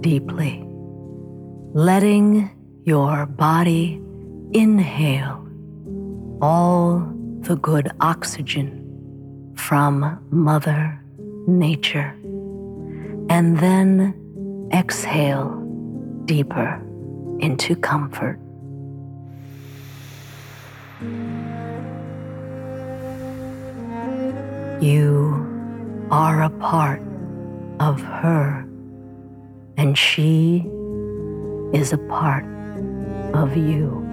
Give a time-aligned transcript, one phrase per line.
[0.00, 0.64] Deeply,
[1.72, 2.50] letting
[2.84, 4.00] your body
[4.52, 5.46] inhale
[6.40, 7.06] all
[7.40, 11.02] the good oxygen from Mother
[11.46, 12.14] Nature,
[13.28, 15.56] and then exhale
[16.24, 16.80] deeper
[17.40, 18.38] into comfort.
[24.80, 25.46] You
[26.10, 27.02] are a part
[27.80, 28.66] of her,
[29.76, 30.64] and she
[31.72, 32.44] is a part
[33.34, 34.06] of you.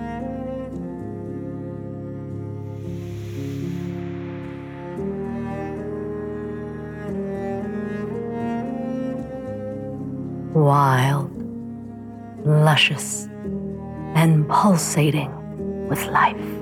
[10.54, 11.32] Wild,
[12.46, 13.28] luscious,
[14.16, 15.32] and pulsating
[15.88, 16.57] with life.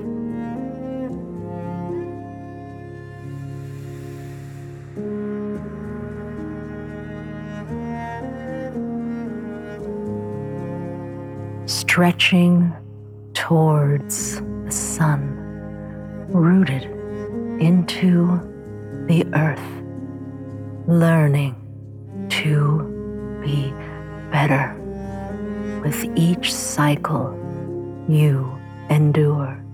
[11.96, 12.74] Stretching
[13.32, 15.34] towards the sun,
[16.28, 16.82] rooted
[17.58, 18.38] into
[19.06, 19.66] the earth,
[20.86, 21.56] learning
[22.28, 23.72] to be
[24.30, 24.76] better
[25.82, 27.32] with each cycle
[28.06, 28.46] you
[28.90, 29.65] endure.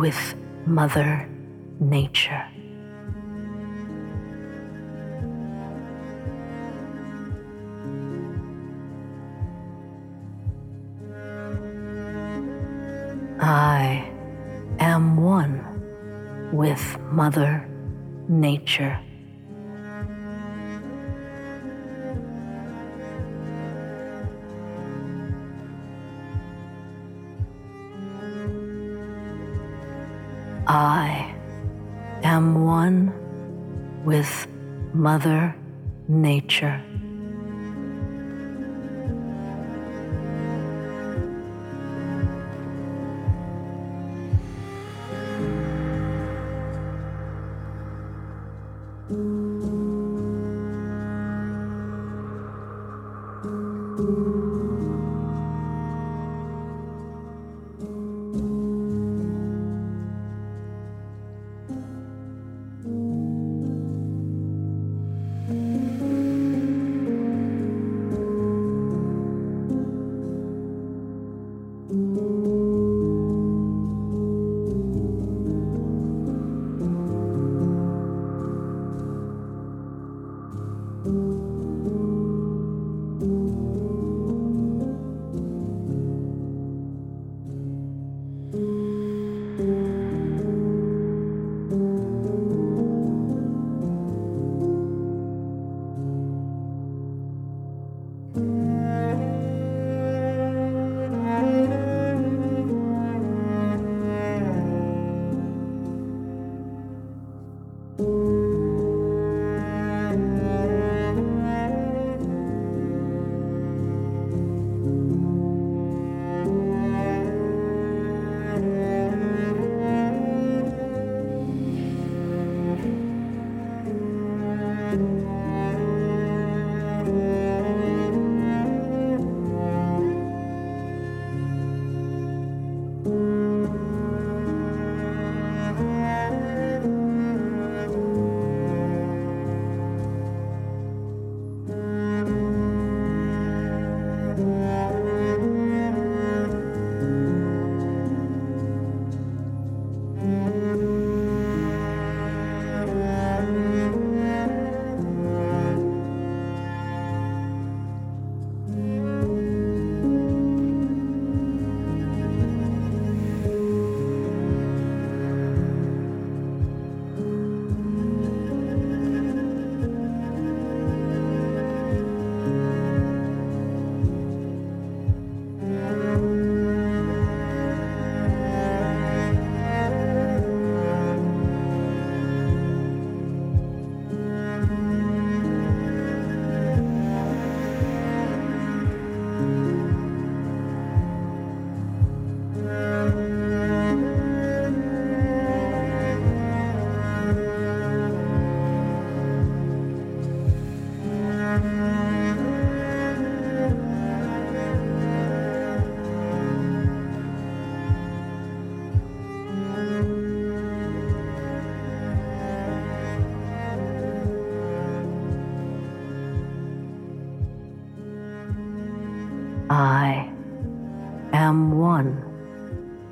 [0.00, 0.34] With
[0.64, 1.28] Mother
[1.78, 2.42] Nature.
[13.42, 14.10] I
[14.78, 15.60] am one
[16.50, 17.68] with Mother
[18.26, 18.98] Nature.
[30.72, 31.34] I
[32.22, 33.12] am one
[34.04, 34.46] with
[34.94, 35.52] Mother
[36.06, 36.80] Nature.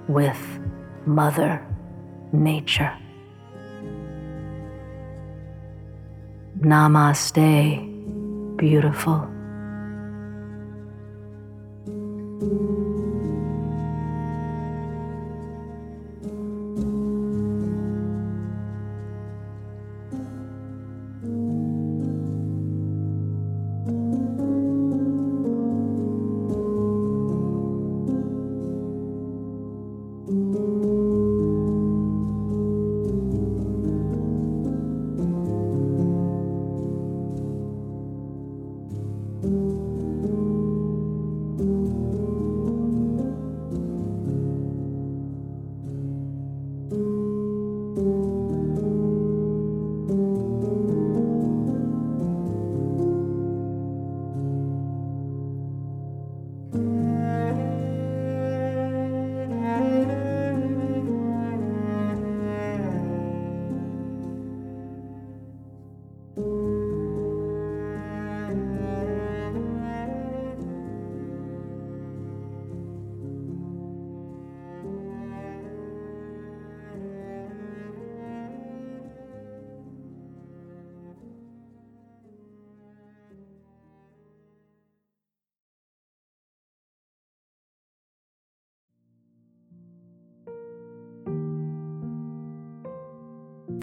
[0.08, 0.60] With
[1.06, 1.64] Mother
[2.32, 2.92] Nature.
[6.60, 9.37] Namaste, beautiful.